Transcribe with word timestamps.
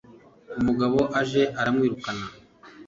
Umugabo 0.59 0.99
aje 1.19 1.43
aramwirukana! 1.59 2.25